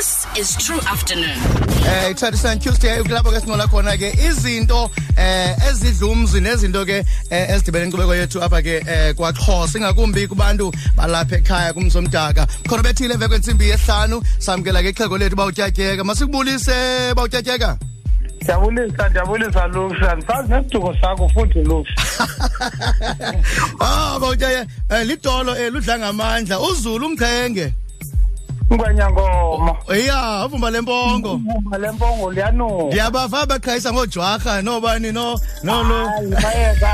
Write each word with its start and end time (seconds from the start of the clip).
This 0.00 0.26
is 0.34 0.56
True 0.56 0.80
Afternoon. 0.88 1.36
Eh 1.84 2.14
Tradition 2.14 2.58
Tuesday 2.58 3.02
kulapho 3.04 3.32
ke 3.34 3.40
singola 3.42 3.66
khona 3.68 3.98
ke 4.00 4.08
izinto 4.28 4.88
eh 5.14 5.52
ezidlumzi 5.68 6.40
nezinto 6.40 6.86
ke 6.90 7.04
eh, 7.30 7.50
ezidibene 7.52 7.84
inkubeko 7.84 8.14
yethu 8.16 8.40
apha 8.46 8.62
ke 8.62 8.80
eh, 8.80 9.12
kwaXhosa. 9.18 9.76
Ingakumbi 9.76 10.26
kubantu 10.26 10.70
balapha 10.96 11.36
ekhaya 11.36 11.74
kumzomdaka. 11.74 12.46
Khona 12.68 12.82
bethile 12.82 13.14
emva 13.18 13.28
kwensimbi 13.28 13.68
yehlanu 13.72 14.22
samkela 14.38 14.80
ke 14.82 14.94
ixhego 14.94 15.18
lethu 15.18 15.36
bawutyatyeka. 15.36 16.04
Masikubulise 16.04 17.12
bawutyatyeka? 17.14 17.76
Ndiyabulisa 18.40 19.08
ndiyabulisa 19.08 19.66
Luxa 19.66 20.14
ndisazi 20.14 20.52
nesiduko 20.52 20.96
sakho 21.00 21.28
futhi 21.28 21.62
Luxa 21.62 21.94
Ah 23.84 24.18
bawutyaye 24.18 24.66
eh, 24.90 25.06
lidolo 25.06 25.56
eh, 25.56 25.72
ludla 25.72 25.98
ngamandla. 25.98 26.60
Uzulu 26.60 27.06
umchenge 27.06 27.74
Ngwenya 28.72 29.10
ngoma 29.10 29.76
iya 29.96 30.44
uvumba 30.46 30.70
lempongo 30.70 31.32
Uma 31.34 31.78
lempongo 31.78 32.32
liyanuka. 32.32 32.84
Ndiyabava 32.86 33.46
baqhayisa 33.46 33.92
ngojwarha 33.92 34.62
nobani 34.62 35.12
no 35.12 35.34
no 35.62 35.82
no. 35.84 36.08
Hayi 36.08 36.30
bayeka 36.30 36.92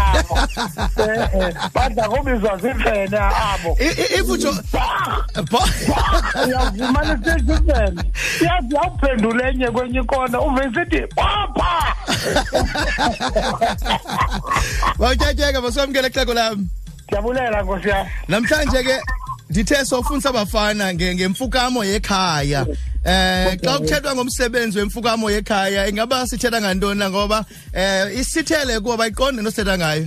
Eh, 0.96 1.28
eh, 1.34 1.54
badla 1.74 2.08
kubizwa 2.08 2.56
zifene 2.56 3.18
abo. 3.18 3.76
I- 3.80 3.84
i- 4.02 4.20
if 4.20 4.28
ujo 4.28 4.54
uyavumana 6.46 7.18
sesifene 7.24 8.02
yazi 8.40 8.74
yawuphendula 8.74 9.48
enye 9.50 9.70
kwenye 9.70 10.00
ikona 10.00 10.40
uve 10.40 10.62
sithi 10.74 11.06
papa 11.14 11.96
bawutyatyeka 14.98 15.60
basikwamkela 15.60 16.08
ixhego 16.08 16.34
lam 16.34 16.68
ndiyabulela 17.06 17.62
nkosi 17.62 17.88
yam 17.88 18.06
namhlanje 18.28 18.82
ke 18.82 18.96
ndithe 19.56 19.84
sofundisa 19.84 20.28
abafana 20.30 20.92
nge- 20.92 21.14
ngemfukamo 21.14 21.84
yekhaya. 21.84 22.66
Eh 23.04 23.56
xa 23.64 23.78
kuthethwa 23.78 24.14
ngomsebenzi 24.14 24.78
wemfukamo 24.78 25.30
yekhaya 25.30 25.88
ingaba 25.88 26.26
sithetha 26.26 26.60
ngantoni 26.60 27.04
ngoba 27.10 27.44
eh 27.72 28.18
isithele 28.20 28.80
kuba 28.80 28.96
bayiqonde 28.96 29.38
into 29.40 29.50
sithetha 29.50 29.78
ngayo. 29.78 30.06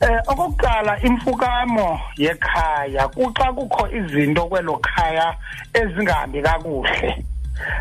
Eh 0.00 0.20
okokuqala 0.26 1.02
imfukamo 1.02 2.00
yekhaya 2.18 3.08
kuxa 3.08 3.52
kukho 3.52 3.88
izinto 3.90 4.46
kwelo 4.46 4.78
khaya 4.82 5.34
ezingahambi 5.74 6.42
kakuhle. 6.42 7.24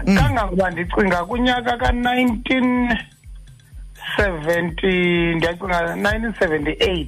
Kangangoba 0.06 0.72
ndicinga 0.72 1.26
kunyaka 1.26 1.78
ka19 1.78 2.98
70 4.18 5.36
ndiyacinga 5.36 5.82
1978 5.96 7.08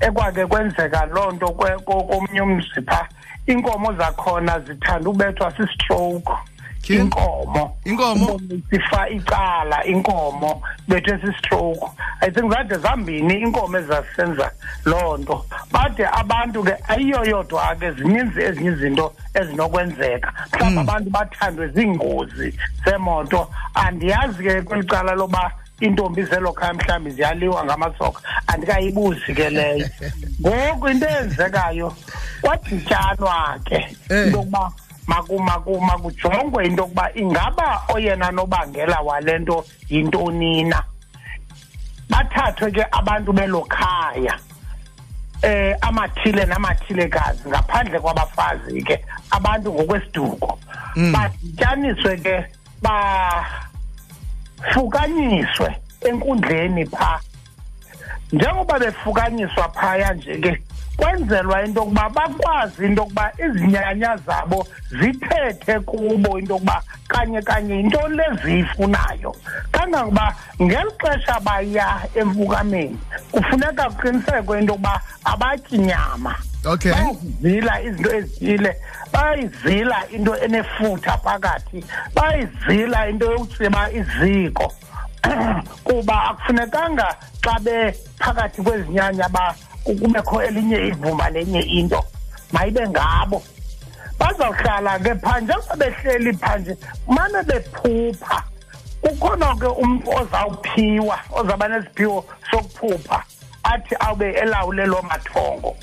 ekwake 0.00 0.46
kwenzeka 0.46 1.06
lonto 1.06 1.48
komnye 1.48 2.40
umzipha 2.40 3.08
inkomo 3.46 3.92
zakhona 3.92 4.60
zithanda 4.60 5.10
ubethwa 5.10 5.50
si-stroke 5.56 6.32
inkomo 6.88 7.76
Inkomo? 7.84 8.40
sifa 8.70 9.08
icala 9.08 9.84
inkomo 9.84 10.62
bethe 10.88 11.18
si-stroke. 11.20 11.90
I 12.20 12.30
think 12.30 12.52
zade 12.52 12.74
zambini 12.78 13.34
inkomo 13.40 13.78
ezasenza 13.78 14.50
loo 14.84 15.16
nto. 15.16 15.44
Bade 15.72 16.06
abantu 16.06 16.62
ke 16.64 16.74
ayiyo 16.88 17.24
yodwa 17.24 17.74
ke 17.80 17.90
zininzi 17.92 18.40
ezinye 18.42 18.70
izinto 18.70 19.12
ezinokwenzeka. 19.34 20.32
Mhlawumbi 20.52 20.80
abantu 20.80 21.10
bathandwe 21.10 21.68
ziingozi 21.68 22.54
zemoto 22.84 23.50
andiyazi 23.74 24.42
ke 24.42 24.62
kweli 24.62 24.86
cala 24.86 25.14
loba 25.14 25.52
iintombi 25.82 26.22
zelo 26.22 26.52
khaya 26.52 26.74
mhlawumbi 26.74 27.10
ziyaliwa 27.10 27.64
ngamasoka. 27.64 28.20
Andikayibuzi 28.46 29.34
ke 29.34 29.50
leyo. 29.50 29.88
Ngoku 30.40 30.88
into 30.88 31.06
eyenzekayo 31.08 31.96
kwadityanwa 32.40 33.58
ke 33.64 33.74
Eh. 34.10 34.26
into 34.26 34.38
yokuba 34.38 34.72
maku 35.06 35.38
maku 35.38 35.80
makujongwe 35.80 36.66
into 36.66 36.82
yokuba 36.82 37.10
ingaba 37.14 37.82
oyena 37.94 38.30
nobangela 38.30 39.00
wale 39.00 39.38
nto 39.38 39.64
yintoni 39.88 40.64
na 40.64 40.82
bathathwe 42.10 42.70
ke 42.70 42.84
abantu 42.90 43.32
belo 43.32 43.60
khaya 43.68 44.38
eh 45.42 45.76
amathile 45.80 46.44
namathilekazi 46.46 47.48
ngaphandle 47.48 48.00
kwabafazi 48.00 48.82
ke 48.82 49.04
abantu 49.30 49.72
ngokwesiduko. 49.72 50.58
Badityaniswe 51.12 52.16
ke 52.16 52.44
bafukanyiswe 54.62 55.76
enkundleni 56.00 56.86
pha. 56.86 57.20
Njengoba 58.32 58.78
befukanyiswa 58.78 59.68
phaya 59.68 60.12
nje 60.14 60.38
ke 60.38 60.62
kwenzelwa 60.96 61.64
into 61.64 61.80
yokuba 61.80 62.08
bakwazi 62.10 62.84
into 62.86 63.02
yokuba 63.02 63.32
izinyanya 63.46 64.16
zabo 64.16 64.66
zithethe 65.00 65.80
kubo 65.80 66.38
into 66.38 66.52
yokuba 66.54 66.82
kanye 67.08 67.42
kanye 67.42 67.74
yinto 67.76 68.08
leziyifunayo 68.08 69.36
kangangoba 69.72 70.34
ngeli 70.62 70.90
xesha 70.98 71.40
baya 71.40 72.00
emfukameni 72.14 72.98
kufuneka 73.30 73.90
kuqinisekwe 73.90 74.58
into 74.60 74.72
yokuba 74.72 75.00
abatyi 75.24 75.78
nyama. 75.78 76.34
Okay. 76.66 76.92
Bayazizila 76.92 77.82
izinto 77.82 78.14
ezithile. 78.14 78.76
Bayizila 79.12 80.10
into 80.10 80.36
enefutha 80.36 81.18
phakathi. 81.18 81.84
Bayizila 82.14 83.08
into 83.08 83.30
yokutsiba 83.32 83.90
iziko. 83.92 84.72
Kuba 85.84 86.24
akufunekanga 86.24 87.16
xa 87.42 87.58
bephakathi 87.60 88.62
kwezinyanya 88.62 89.28
ba 89.28 89.54
kubekho 89.84 90.42
elinye 90.42 90.88
ivumba 90.88 91.30
lenye 91.30 91.60
into. 91.60 92.04
Mayibe 92.52 92.88
ngabo. 92.88 93.42
Bazawuhlala 94.18 94.98
ke 94.98 95.14
phaa 95.14 95.40
njengoba 95.40 95.76
behleli 95.76 96.32
phanje 96.32 96.76
mane 97.08 97.42
bephupha. 97.42 98.42
Kukhona 99.02 99.54
ke 99.54 99.66
umntu 99.66 100.10
ozawuphiwa 100.10 101.18
ozawuba 101.32 101.68
nesiphiwo 101.68 102.24
sokuphupha 102.50 103.24
athi 103.64 103.94
awube 104.00 104.32
elawule 104.32 104.86
loo 104.86 105.02
mathongo. 105.02 105.76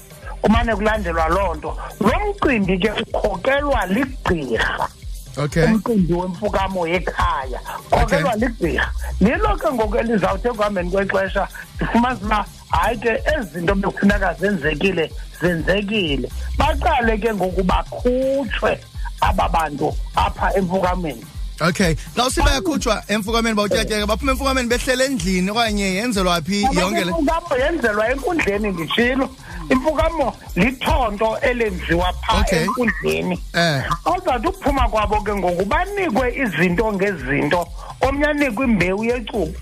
Kumane 0.43 0.75
kulandelwa 0.75 1.27
loo 1.27 1.53
nto. 1.55 1.77
Lo 1.99 2.11
mcimbi 2.29 2.77
ke 2.77 2.91
ukhokelwa 2.91 3.85
ligqirha. 3.85 4.89
Okay. 5.37 5.65
Umcimbi 5.65 6.13
wemfukamo 6.13 6.87
yekhaya. 6.87 7.59
Khokelwa 7.89 8.35
ligqirha. 8.35 8.91
Lilo 9.19 9.55
ke 9.55 9.71
ngoku 9.71 9.97
elizawuthi 9.97 10.47
ekuhambeni 10.47 10.91
kwexesha 10.91 11.47
sifumanise 11.79 12.25
uba 12.25 12.45
hayi 12.69 12.97
ke 12.97 13.09
ezi 13.09 13.49
zinto 13.53 13.75
bekufuneka 13.75 14.33
zenzekile 14.33 15.11
zenzekile. 15.41 16.29
Baqale 16.57 17.17
ke 17.17 17.33
ngoku 17.33 17.63
bakhutshwe 17.63 18.79
aba 19.21 19.49
bantu 19.49 19.95
apha 20.15 20.53
emfukameni. 20.57 21.25
Okay. 21.61 21.95
Xa 22.15 22.25
usiba 22.25 22.51
yakhutshwa 22.51 23.03
emfukameni 23.07 23.55
bawutyatyeka 23.55 24.07
baphuma 24.07 24.31
emfukameni 24.31 24.67
behlele 24.69 25.05
endlini 25.05 25.51
okanye 25.51 25.93
yenzelwa 25.95 26.41
phi 26.41 26.61
yonke 26.73 27.03
le? 27.05 27.11
imfukamo 27.11 27.55
yenzelwa 27.57 28.09
enkundleni 28.11 28.71
nditshilo 28.71 29.29
imfukamo 29.69 30.35
lithonto 30.55 31.37
elenziwa 31.41 32.13
phaa 32.13 32.39
enkundleni. 32.55 33.43
Eh. 33.53 33.83
Bazawuthi 34.05 34.47
ukuphuma 34.47 34.89
kwabo 34.89 35.21
ke 35.21 35.35
ngoku 35.35 35.65
banikwe 35.65 36.35
izinto 36.35 36.93
ngezinto. 36.93 37.67
Omnye 38.01 38.25
anikwe 38.25 38.65
imbewu 38.65 39.03
yecuba 39.05 39.59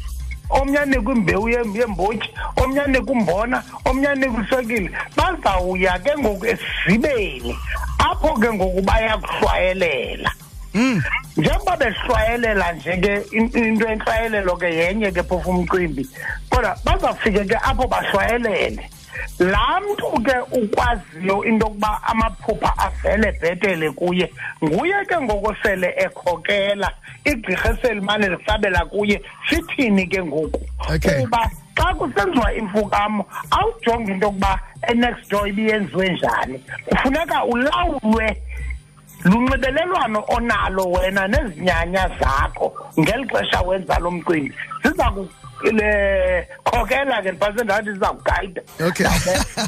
omnye 0.50 0.78
anikwe 0.80 1.14
imbewu 1.16 1.50
ye- 1.50 1.72
yeembotyi 1.76 2.30
omnye 2.58 2.82
anikwe 2.82 3.12
umbona 3.14 3.64
omnye 3.86 4.08
anikwe 4.08 4.44
iswekile. 4.44 4.92
Bazawuya 5.16 6.00
ke 6.00 6.18
ngoku 6.20 6.46
esizibeni 6.46 7.56
apho 8.00 8.34
ke 8.40 8.54
ngoku 8.54 8.82
bayakuhlwayelela. 8.82 10.32
Njengoba 11.38 11.78
behlwayelela 11.78 12.74
nje 12.74 12.98
ke 12.98 13.22
in- 13.32 13.52
into 13.58 13.88
entlwayelelo 13.88 14.56
ke 14.58 14.76
yenye 14.76 15.12
ke 15.12 15.24
phofu 15.24 15.50
umcimbi 15.50 16.08
kodwa 16.50 16.78
bazawufike 16.86 17.46
ke 17.46 17.56
apho 17.64 17.88
bahlwayelele 17.88 18.90
laa 19.40 19.80
mntu 19.80 20.24
ke 20.24 20.36
ukwaziyo 20.52 21.44
into 21.46 21.66
yokuba 21.66 22.00
amaphupha 22.04 22.74
avele 22.78 23.32
bhetele 23.42 23.92
kuye 23.92 24.32
nguye 24.64 25.06
ke 25.06 25.22
ngoku 25.22 25.56
sele 25.64 25.94
ekhokela. 25.98 26.92
Igqirha 27.26 27.70
eselimane 27.70 28.30
lisabela 28.30 28.86
kuye 28.86 29.22
sithini 29.50 30.08
ke 30.08 30.24
ngoku 30.24 30.62
kuba 31.20 31.50
xa 31.78 31.94
kusenziwa 31.94 32.54
imfukamo 32.54 33.26
awujongi 33.52 34.12
into 34.12 34.26
yokuba 34.26 34.60
enext 34.88 35.30
door 35.30 35.48
ibiyenziwe 35.48 36.10
njani. 36.10 36.64
Kufuneka 36.86 37.46
ulawulwe 37.46 38.38
lunxibelelwano 39.24 40.24
onalo 40.28 40.84
wena 40.92 41.28
nezinyanya 41.28 42.10
zakho 42.20 42.74
ngeli 43.00 43.26
xesha 43.26 43.62
wenza 43.62 44.00
lo 44.00 44.12
mcimbi 44.12 44.54
ziza 44.84 45.12
le 45.72 46.48
khokela 46.64 47.22
ke 47.22 47.32
ndibase 47.32 47.64
ndathi 47.64 47.94
ziza 47.94 48.08
kugayida 48.08 48.62
Okay. 48.88 49.08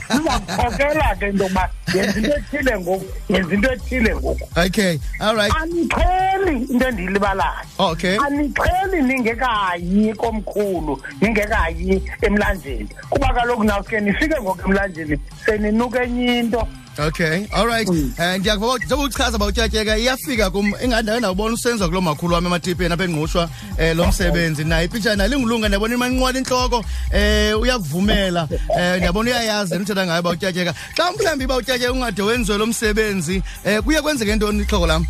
ziza 0.10 0.40
kukhokela 0.40 1.16
ke 1.20 1.30
into 1.30 1.44
yokuba 1.44 1.70
yenza 1.94 2.20
into 2.20 2.36
ethile 2.36 2.80
ngoku 2.80 3.06
yenza 3.30 3.54
into 3.54 3.74
ethile 3.74 4.16
ngoku. 4.16 4.50
Okay 4.66 5.00
all 5.20 5.36
right. 5.36 5.54
Aniqheli 5.54 6.72
into 6.72 6.88
endiyilibalayo. 6.88 7.66
Okay. 7.78 8.18
Aniqheli 8.18 9.02
ningekayi 9.02 10.14
komkhulu 10.14 11.02
ningekayi 11.22 12.04
emlanjeni. 12.22 12.90
Kuba 13.10 13.34
kaloku 13.34 13.64
nawuske 13.64 14.00
nifike 14.00 14.42
ngoku 14.42 14.62
emlanjeni 14.70 15.20
seninuka 15.46 16.04
enye 16.04 16.40
into. 16.40 16.68
Okay, 17.00 17.48
all 17.54 17.66
right. 17.66 17.88
Eh 17.90 18.40
ngiyakuba 18.40 18.78
njengoba 18.78 19.04
uchaza 19.04 19.38
bawutyatyeka 19.38 19.98
iyafika 19.98 20.50
kum 20.50 20.74
engandayo 20.82 21.20
nawubona 21.20 21.54
usenza 21.54 21.88
kulo 21.88 22.02
makhulu 22.02 22.34
wami 22.34 22.48
ematipeni 22.48 22.94
apha 22.94 23.04
engqushwa 23.04 23.50
eh 23.78 23.96
lo 23.96 24.08
msebenzi 24.08 24.64
naye. 24.64 24.86
Ipicture 24.86 25.16
nalingulunga 25.16 25.68
ndiyabona 25.68 25.96
imanqwala 25.96 26.40
inhloko 26.40 26.86
eh 27.12 27.60
uyakuvumela. 27.60 28.48
Eh 28.80 28.98
ndiyabona 28.98 29.32
uyayazi 29.32 29.76
ndithetha 29.76 30.06
ngayo 30.06 30.22
bawutyatyeka 30.22 30.74
xa 30.98 31.12
mhlawumbi 31.12 31.48
bawutyatyeka 31.48 31.94
ungade 31.94 32.22
wenziwe 32.22 32.58
lo 32.58 32.66
msebenzi 32.66 33.44
eh 33.66 33.82
kuye 33.82 34.02
kwenzeke 34.02 34.36
ntoni 34.36 34.64
ixhoko 34.64 34.88
lam 34.88 35.06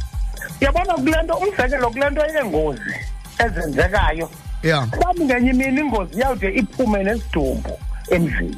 uyabona 0.62 0.94
kule 0.94 1.24
nto 1.24 1.34
umzekelo 1.34 1.90
kule 1.90 2.10
nto 2.10 2.26
yengozi 2.26 2.94
ezenzekayo. 3.40 4.30
Yeah 4.64 4.88
mhlawumbi 4.88 5.26
ngenye 5.26 5.50
imini 5.50 5.82
ingozi 5.82 6.18
iyawude 6.18 6.50
iphume 6.50 7.04
nesidumbu 7.04 7.80
emzini. 8.12 8.58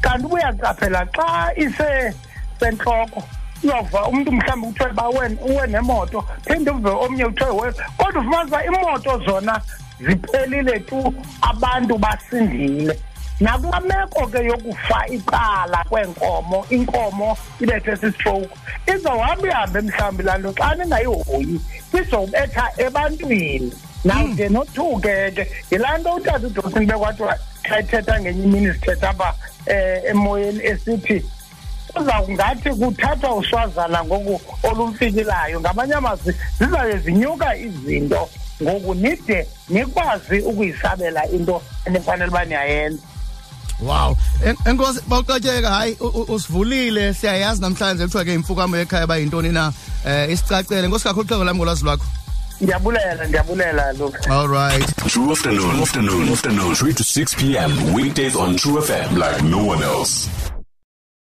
Kanti 0.00 0.26
ubuyacaphela 0.26 1.06
xa 1.06 1.52
isesentloko 2.54 3.22
uyova 3.64 4.08
umntu 4.08 4.32
mhlawumbi 4.32 4.66
kuthiwe 4.66 4.92
ba 4.92 5.08
uwe 5.08 5.66
nemoto 5.66 6.24
phinde 6.46 6.70
uve 6.70 6.90
omnye 6.90 7.24
kuthiwe 7.24 7.50
we 7.50 7.72
kodwa 7.96 8.20
ufumanisa 8.20 8.64
imoto 8.64 9.18
zona 9.26 9.60
ziphelile 10.00 10.80
tu 10.80 11.14
abantu 11.42 11.98
basindile. 11.98 12.98
Nakulaa 13.40 13.80
meko 13.80 14.26
ke 14.26 14.44
yokufa 14.44 15.06
iqala 15.08 15.84
kweenkomo 15.88 16.66
inkomo 16.70 17.36
ibethe 17.60 17.96
sistroke 17.96 18.48
izawuhamba 18.86 19.48
ihambe 19.48 19.80
mhlawumbi 19.80 20.22
laa 20.22 20.38
nto 20.38 20.52
xa 20.52 20.74
ningayihoyi 20.74 21.60
izobetha 21.98 22.70
ebantwini. 22.78 23.72
Nawude 24.04 24.48
nothuke 24.48 25.30
ke 25.30 25.46
yilaa 25.70 25.98
nto 25.98 26.14
utata 26.14 26.46
udosini 26.46 26.86
bekwathiwa 26.86 27.38
xa 27.62 27.80
ithetha 27.80 28.20
ngenye 28.20 28.44
imini 28.44 28.72
sithetha 28.72 29.10
apha 29.10 29.34
um 29.66 30.06
emoyeni 30.10 30.60
esithi 30.64 31.24
kuzawungathi 31.94 32.70
kuthathwa 32.70 33.36
uswazana 33.36 34.04
ngoku 34.04 34.40
olumfikilayo 34.62 35.60
ngamanye 35.60 35.94
amazwi 35.94 36.34
zizawuye 36.58 36.98
zinyuka 36.98 37.56
izinto 37.56 38.28
ngoku 38.62 38.94
nide 38.94 39.48
nikwazi 39.68 40.40
ukuyisabela 40.40 41.26
into 41.30 41.62
enifanele 41.84 42.28
uba 42.30 42.44
niyayenza 42.44 43.02
Wow. 43.80 44.16
En- 44.46 44.56
Enkosi 44.66 45.00
bawuqatyeka 45.08 45.70
hayi 45.70 45.96
u- 46.00 46.06
u- 46.06 46.32
usivulile 46.34 47.14
siyayazi 47.14 47.60
namhlanje 47.60 48.04
kuthiwa 48.04 48.24
ke 48.24 48.34
imfukamo 48.34 48.76
yekhaya 48.76 49.06
bayintoni 49.06 49.48
na 49.48 49.72
eh 50.06 50.30
isicacele 50.30 50.88
nkosi 50.88 51.04
kakhulu 51.04 51.26
xhego 51.28 51.44
lam 51.44 51.56
ngolwazi 51.56 51.84
lwakho. 51.84 52.04
ndiyabulela 52.60 53.24
ndiyabulela 53.26 53.92
luke 53.92 54.18
All 54.30 54.48
right. 54.48 54.96
True 55.08 55.32
afternoon, 55.32 55.82
afternoon, 55.82 56.28
afternoon, 56.32 56.74
3 56.74 56.94
to 56.94 57.02
6 57.04 57.34
p.m. 57.34 57.94
Weekdays 57.94 58.36
on 58.36 58.56
True 58.56 58.80
FM 58.80 59.16
like 59.18 59.42
no 59.42 59.64
one 59.66 59.82
else. 59.82 60.28